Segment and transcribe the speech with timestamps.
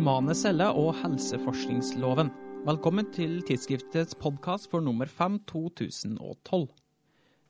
[0.00, 2.30] Humane celler og helseforskningsloven.
[2.64, 6.62] Velkommen til tidsskriftets podkast for nummer 5 2012.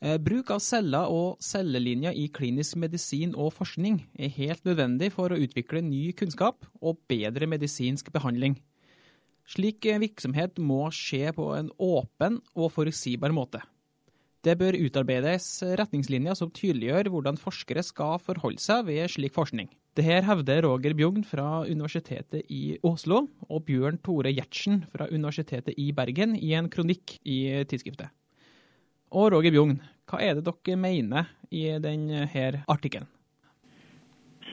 [0.00, 5.28] Eh, bruk av celler og cellelinjer i klinisk medisin og forskning er helt nødvendig for
[5.28, 8.56] å utvikle ny kunnskap og bedre medisinsk behandling.
[9.44, 13.60] Slik virksomhet må skje på en åpen og forutsigbar måte.
[14.40, 19.68] Det bør utarbeides retningslinjer som tydeliggjør hvordan forskere skal forholde seg ved slik forskning.
[19.98, 25.74] Det her hevder Roger Bjugn fra Universitetet i Oslo og Bjørn Tore Gjertsen fra Universitetet
[25.74, 28.12] i Bergen i en kronikk i tidsskriftet.
[29.10, 32.28] Og Roger Bjugn, hva er det dere mener i denne
[32.70, 33.10] artikkelen?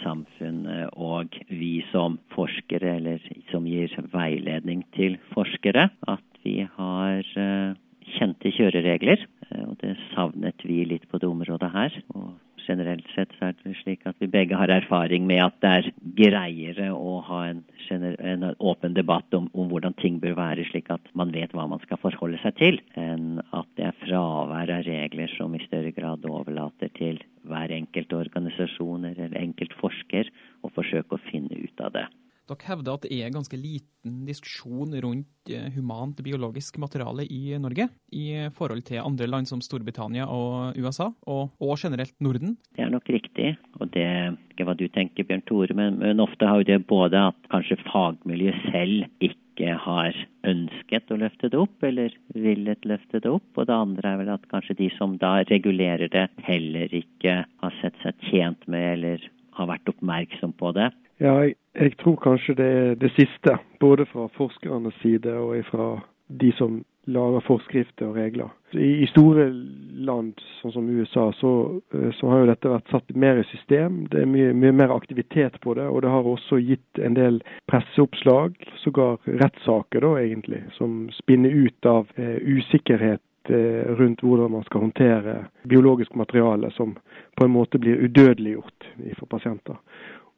[0.00, 7.76] Samfunnet og vi som forskere, eller som gir veiledning til forskere, at vi har eh,
[8.16, 9.28] kjente kjøreregler.
[9.50, 12.00] Eh, og det savnet vi litt på det området her.
[12.16, 12.32] Og
[12.64, 13.08] generelt
[13.44, 17.40] er det slik at vi begge har erfaring med at det er greiere å ha
[17.50, 21.66] en, en åpen debatt om, om, hvordan ting bør være, slik at man vet hva
[21.70, 25.94] man skal forholde seg til, enn at det er fravær av regler som i større
[25.96, 30.30] grad overlater til hver enkelt organisasjon eller enkelt forsker
[30.64, 32.06] å forsøke å finne ut av det.
[32.44, 37.86] Dere hevder at det er ganske liten diskusjon rundt eh, humant biologisk materiale i Norge,
[38.12, 42.58] i forhold til andre land som Storbritannia og USA, og, og generelt Norden?
[42.76, 43.23] Det er nok riktig,
[43.94, 44.08] det
[44.52, 47.80] ikke hva du tenker, Bjørn Tore, men, men ofte har jo det både at kanskje
[47.86, 50.16] fagmiljøet selv ikke har
[50.50, 53.46] ønsket å løfte det opp, eller villet løfte det opp.
[53.54, 57.78] Og det andre er vel at kanskje de som da regulerer det, heller ikke har
[57.80, 60.90] sett seg tjent med eller har vært oppmerksom på det.
[61.22, 63.58] Ja, jeg, jeg tror kanskje det er det siste.
[63.82, 65.92] Både fra forskernes side og fra
[66.42, 68.52] de som lager forskrifter og regler.
[68.72, 69.46] I, store
[70.04, 71.52] land, sånn som USA, så,
[71.94, 74.04] eh, så, har jo dette vært satt mer i system.
[74.10, 77.42] Det er mye, mye, mer aktivitet på det, og det har også gitt en del
[77.70, 84.66] presseoppslag, sågar rettssaker da egentlig, som spinner ut av eh, usikkerhet eh, rundt hvordan man
[84.66, 86.96] skal håndtere biologisk materiale som
[87.38, 89.78] på en måte blir udødeliggjort for pasienter.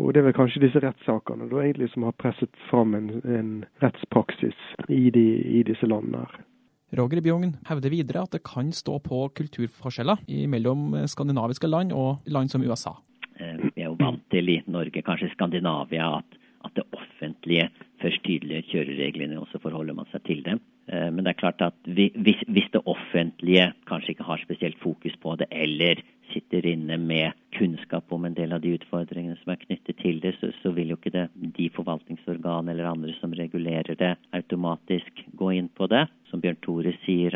[0.00, 4.56] Og Det er vel kanskje disse rettssakene som har presset fram en, en rettspraksis
[4.88, 5.26] i, de,
[5.58, 6.24] i, disse landene.
[6.24, 6.49] her.
[6.98, 12.50] Roger Bjugn hevder videre at det kan stå på kulturforskjeller mellom skandinaviske land og land
[12.50, 12.96] som USA.
[13.38, 17.70] Eh, vi er jo vant til i Norge, kanskje Skandinavia, at, at det offentlige
[18.00, 20.60] først tydeliggjør kjørereglene, og så forholder man seg til dem.
[20.90, 25.16] Eh, men det er klart at hvis, hvis det offentlige kanskje ikke har spesielt fokus
[25.22, 29.62] på det, eller sitter inne med kunnskap om en del av de utfordringene som er
[29.64, 31.26] knyttet til det, så, så vil jo ikke det,
[31.56, 36.06] de forvaltningsorgan eller andre som regulerer det, automatisk gå inn på det.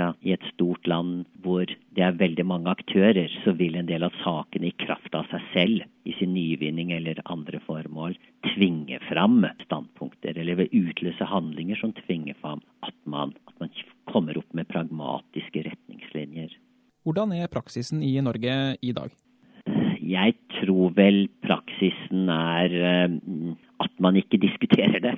[0.00, 4.04] At i et stort land hvor det er veldig mange aktører, så vil en del
[4.06, 8.16] av sakene i kraft av seg selv, i sin nyvinning eller andre formål,
[8.54, 13.72] tvinge fram standpunkter, eller ved utløse handlinger som tvinger fram at man, at man
[14.10, 16.52] kommer opp med pragmatiske retningslinjer.
[17.04, 19.12] Hvordan er praksisen i Norge i dag?
[20.04, 23.14] Jeg tror vel praksisen er eh,
[23.84, 25.14] at man ikke diskuterer det.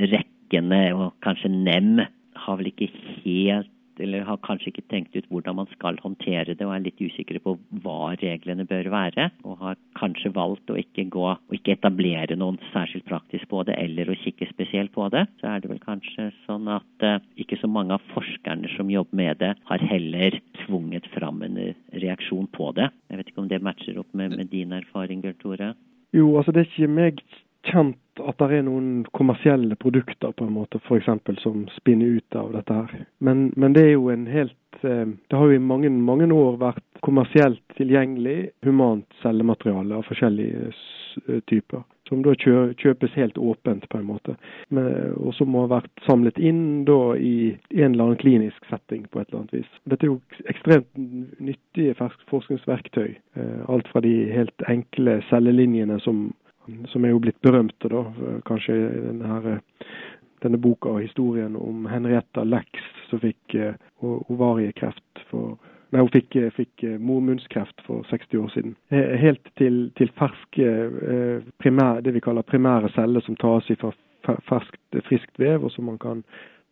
[0.00, 2.00] Rekkene og kanskje nem
[2.46, 2.90] har vel ikke
[3.24, 3.70] helt
[4.00, 7.40] eller har kanskje ikke tenkt ut hvordan man skal håndtere det, og er litt usikre
[7.42, 9.28] på hva reglene bør være.
[9.44, 13.76] Og har kanskje valgt å ikke gå og ikke etablere noen særskilt praktisk på det,
[13.80, 15.26] eller å kikke spesielt på det.
[15.42, 19.20] Så er det vel kanskje sånn at uh, ikke så mange av forskerne som jobber
[19.20, 21.60] med det, har heller tvunget fram en
[21.92, 22.90] reaksjon på det.
[23.10, 25.72] Jeg vet ikke om det matcher opp med, med din erfaring, Bjørn Tore?
[26.16, 27.24] Jo, altså det er ikke meg
[27.68, 27.98] kjent
[28.30, 32.52] at det er noen kommersielle produkter på en måte, for eksempel, som spinner ut av
[32.56, 33.04] dette her.
[33.18, 36.58] Men, men, det er jo en helt eh, Det har jo i mange, mange år
[36.60, 41.84] vært kommersielt tilgjengelig humant cellemateriale av forskjellige eh, typer.
[42.10, 44.32] Som da kjøpes helt åpent, på en måte.
[44.74, 49.28] Og som har vært samlet inn da i en eller annen klinisk setting på et
[49.28, 49.76] eller annet vis.
[49.86, 50.16] Dette er jo
[50.50, 50.98] ekstremt
[51.38, 51.94] nyttige
[52.32, 53.12] forskningsverktøy.
[53.38, 56.32] Eh, alt fra de helt enkle cellelinjene som
[56.92, 58.04] som er jo blitt berømte, da.
[58.48, 58.76] Kanskje
[59.08, 59.60] denne, her,
[60.44, 65.58] denne boka og historien om Henrietta Lex som fikk uh, ovariekreft for
[65.90, 68.76] Nei, hun fikk, fikk uh, mormunnskreft for 60 år siden.
[68.94, 70.68] Helt til, til ferske,
[71.58, 73.90] primær, det vi kaller primære celler som tas fra
[74.46, 76.22] ferskt, friskt vev, og som man kan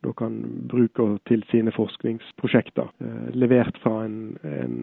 [0.07, 0.37] da kan
[0.71, 2.93] bruke til sine forskningsprosjekter,
[3.35, 4.77] levert fra en, en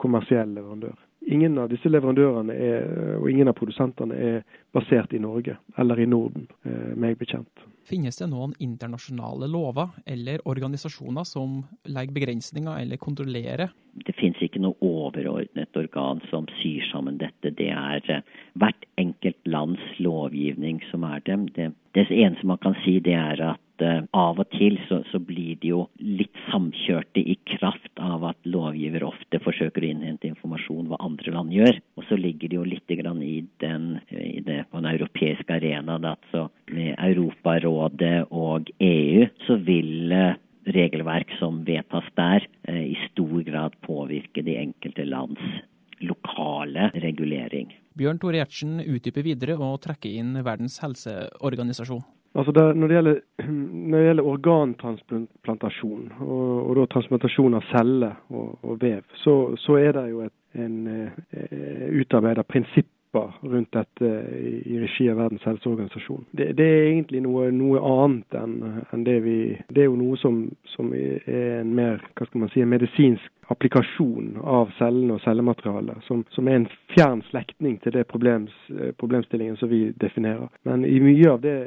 [0.00, 0.96] kommersiell leverandør.
[1.26, 4.42] Ingen av disse leverandørene er, og ingen av produsentene er
[4.74, 7.64] basert i Norge eller i Norden, eh, meg bekjent.
[7.84, 13.72] Finnes det noen internasjonale lover eller organisasjoner som legger begrensninger eller kontrollerer?
[14.06, 17.52] Det finnes ikke noe overordnet organ som syr sammen dette.
[17.56, 18.24] Det er eh,
[18.60, 21.46] hvert enkelt lands lovgivning som er dem.
[21.56, 25.20] Det, det eneste man kan si, det er at uh, av og til så, så,
[25.22, 30.30] blir de jo litt samkjørte i kraft av at lovgiver ofte forsøker å innhente
[31.34, 31.80] land gjør.
[31.98, 36.06] Og så ligger de jo litt i, den, i det, på den europeiske arenaen.
[36.08, 40.34] Altså med Europarådet og EU så vil uh,
[40.74, 45.42] regelverk som vedtas der, uh, i stor grad påvirke de enkelte lands
[46.04, 47.72] lokale regulering.
[47.94, 52.02] Bjørn Tore Gjertsen utdyper videre og trekker inn Verdens helseorganisasjon.
[52.34, 53.18] Altså det, når, det gjelder,
[53.90, 59.78] når, det gjelder, organtransplantasjon, og, og da transplantasjon av celler og, og vev, så, så,
[59.78, 62.46] er det jo et en eh, utarbeidet
[63.14, 64.04] prinsipp rundt dette
[64.64, 66.24] i regi av Verdens helseorganisasjon.
[66.30, 68.56] Det, det er egentlig noe, noe annet enn
[68.90, 69.36] en det vi
[69.68, 73.30] Det er jo noe som, som, er en mer hva skal man si, en medisinsk
[73.52, 78.54] applikasjon av cellene og cellematerialet, som, som er en fjern slektning til det problems,
[78.96, 80.48] problemstillingen som vi definerer.
[80.64, 81.58] Men i mye av det,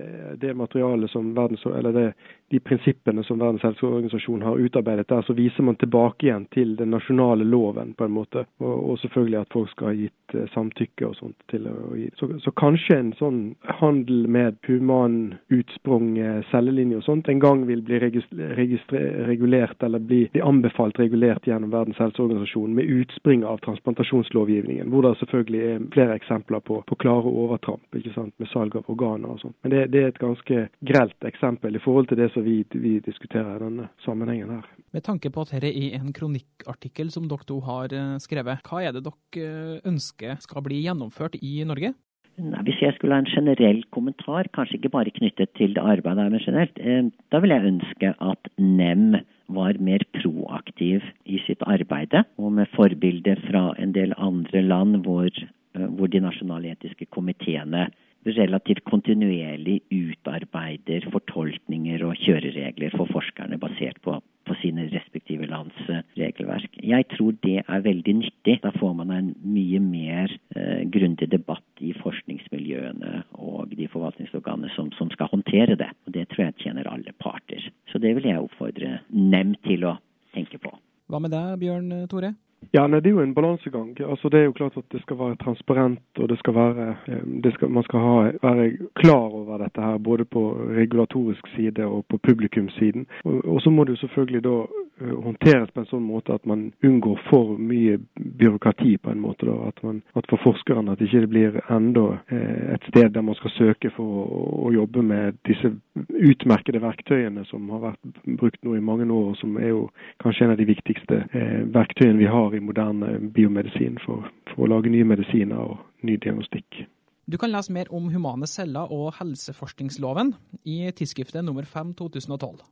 [0.41, 2.07] det materialet som verdens, eller det,
[2.49, 6.93] de prinsippene som Verdens helseorganisasjon har utarbeidet der, så viser man tilbake igjen til den
[6.95, 8.45] nasjonale loven, på en måte.
[8.63, 12.07] Og, og selvfølgelig at folk skal ha gitt uh, samtykke og sånt til å gi.
[12.19, 13.39] Så, så, kanskje en sånn
[13.79, 20.23] handel med human utsprung, uh, cellelinje og sånt, en gang vil bli regulert eller bli,
[20.33, 26.17] bli anbefalt regulert gjennom Verdens helseorganisasjon med utspring av transplantasjonslovgivningen, hvor det selvfølgelig er flere
[26.19, 29.57] eksempler på, på klare overtramp ikke sant, med salg av organer og sånt.
[29.63, 32.97] Men det, det, er et ganske grelt eksempel i forhold til det som vi, vi
[33.05, 34.67] diskuterer i denne sammenhengen her.
[34.95, 38.81] Med tanke på at dette er en kronikkartikkel som dere to har eh, skrevet, hva
[38.81, 41.93] er det dere eh, ønsker skal bli gjennomført i Norge?
[42.37, 46.27] Nei, hvis jeg skulle ha en generell kommentar, kanskje ikke bare knyttet til det arbeidet,
[46.31, 49.17] men generelt, eh, da vil jeg ønske at NEM
[49.49, 55.31] var mer proaktiv i sitt arbeid, og med forbilde fra en del andre land hvor,
[55.33, 57.87] eh, hvor de nasjonale etiske komiteene
[58.35, 66.03] relativt kontinuerlig utarbeider fortolkninger og kjøreregler for forskerne basert på, på sine respektive lands eh,
[66.19, 66.79] regelverk.
[66.83, 68.57] Jeg tror det er veldig nyttig.
[68.63, 74.91] Da får man en mye mer eh, grundig debatt i forskningsmiljøene og de forvaltningsorganene som,
[74.97, 75.91] som skal håndtere det.
[76.07, 77.69] Og det tror jeg tjener alle parter.
[77.91, 79.97] Så det vil jeg oppfordre NEM til å
[80.33, 80.71] tenke på.
[81.07, 82.33] Hva med deg, Bjørn Tore?
[82.73, 83.93] Ja, nei, Det er jo en balansegang.
[84.01, 87.23] Altså, det er jo klart at det skal være transparent, og det skal være, eh,
[87.43, 90.41] det skal, man skal ha, være klar over dette her, både på
[90.79, 93.07] regulatorisk side og på publikumssiden.
[93.23, 94.55] Og, og så må det jo selvfølgelig da
[94.99, 99.45] håndteres på en sånn måte at man unngår for mye byråkrati på en måte.
[99.45, 99.69] Da.
[99.69, 103.37] At, man, at for forskerne at det ikke blir enda eh, et sted der man
[103.37, 105.71] skal søke for å, å, jobbe med disse
[106.09, 109.87] utmerkede verktøyene som har vært brukt nå i mange år, og som er jo
[110.23, 114.71] kanskje en av de viktigste eh, verktøyene vi har i moderne biomedisin for, for å
[114.75, 116.85] lage nye medisiner og ny diagnostikk.
[117.27, 120.31] Du kan lese mer om humane celler og helseforskningsloven
[120.63, 122.63] i tidsskriftet nummer 5 2012.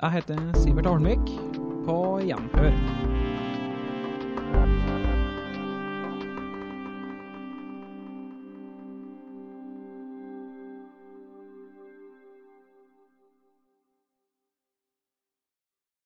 [0.00, 1.49] Jeg heter Sivert Arnvik
[1.86, 2.72] på gjenhør.